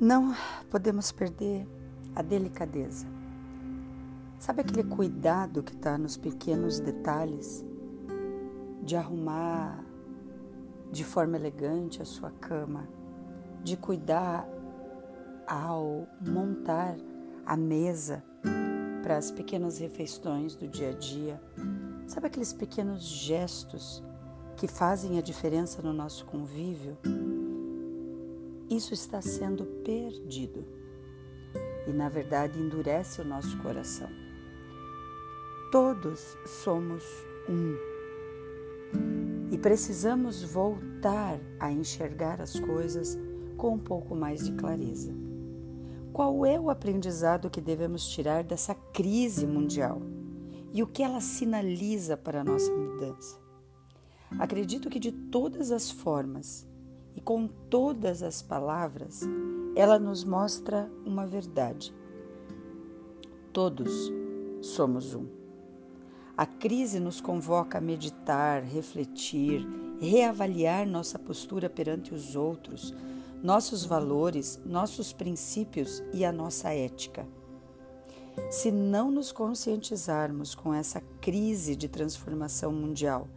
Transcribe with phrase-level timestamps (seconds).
[0.00, 0.34] Não
[0.70, 1.68] podemos perder
[2.16, 3.06] a delicadeza.
[4.38, 7.62] Sabe aquele cuidado que está nos pequenos detalhes
[8.82, 9.84] de arrumar
[10.90, 12.88] de forma elegante a sua cama,
[13.62, 14.48] de cuidar
[15.46, 16.96] ao montar
[17.44, 18.24] a mesa
[19.02, 21.42] para as pequenas refeições do dia a dia.
[22.06, 24.02] Sabe aqueles pequenos gestos
[24.56, 26.96] que fazem a diferença no nosso convívio?
[28.70, 30.64] Isso está sendo perdido
[31.88, 34.08] e, na verdade, endurece o nosso coração.
[35.72, 37.02] Todos somos
[37.48, 37.76] um
[39.50, 43.18] e precisamos voltar a enxergar as coisas
[43.56, 45.12] com um pouco mais de clareza.
[46.12, 50.00] Qual é o aprendizado que devemos tirar dessa crise mundial
[50.72, 53.36] e o que ela sinaliza para a nossa mudança?
[54.38, 56.69] Acredito que de todas as formas
[57.20, 59.20] e com todas as palavras,
[59.74, 61.94] ela nos mostra uma verdade.
[63.52, 64.10] Todos
[64.62, 65.26] somos um.
[66.34, 69.66] A crise nos convoca a meditar, refletir,
[70.00, 72.94] reavaliar nossa postura perante os outros,
[73.42, 77.28] nossos valores, nossos princípios e a nossa ética.
[78.50, 83.28] Se não nos conscientizarmos com essa crise de transformação mundial,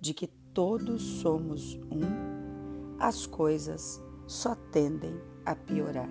[0.00, 2.23] de que todos somos um,
[2.98, 6.08] as coisas só tendem a piorar.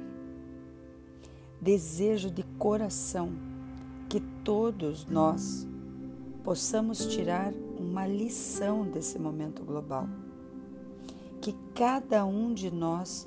[1.62, 3.32] Desejo de coração
[4.10, 5.68] que todos nós
[6.44, 10.08] possamos tirar uma lição desse momento global.
[11.42, 13.26] Que cada um de nós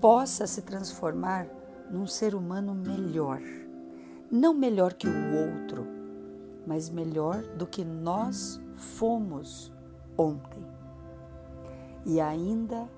[0.00, 1.46] possa se transformar
[1.90, 3.40] num ser humano melhor.
[4.30, 5.86] Não melhor que o outro,
[6.66, 9.72] mas melhor do que nós fomos
[10.18, 10.76] ontem
[12.06, 12.88] e ainda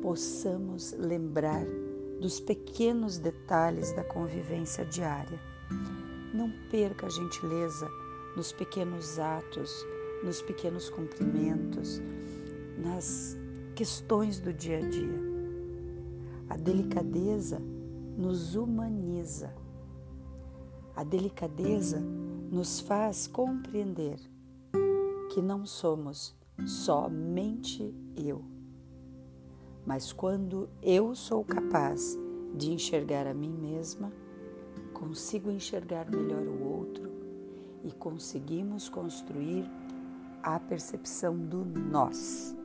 [0.00, 1.66] possamos lembrar
[2.20, 5.40] dos pequenos detalhes da convivência diária.
[6.32, 7.90] Não perca a gentileza
[8.36, 9.84] nos pequenos atos,
[10.22, 12.00] nos pequenos cumprimentos,
[12.78, 13.36] nas
[13.74, 15.20] questões do dia a dia.
[16.48, 17.60] A delicadeza
[18.16, 19.52] nos humaniza.
[20.94, 24.20] A delicadeza nos faz compreender
[25.32, 28.44] que não somos somente eu.
[29.86, 32.18] Mas quando eu sou capaz
[32.54, 34.12] de enxergar a mim mesma,
[34.92, 37.10] consigo enxergar melhor o outro
[37.84, 39.70] e conseguimos construir
[40.42, 42.56] a percepção do nós.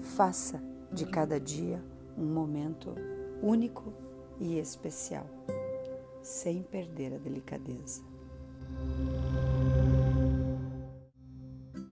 [0.00, 0.62] Faça
[0.92, 1.82] de cada dia
[2.16, 2.94] um momento
[3.42, 3.92] único
[4.40, 5.26] e especial,
[6.22, 8.02] sem perder a delicadeza.